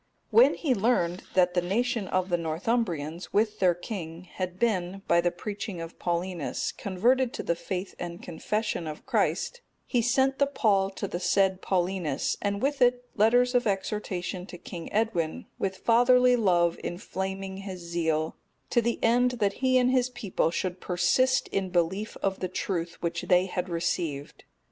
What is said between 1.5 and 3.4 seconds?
the nation of the Northumbrians,